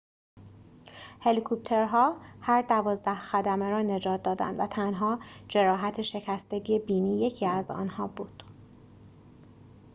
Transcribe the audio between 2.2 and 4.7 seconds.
هر دوازده خدمه را نجات دادند و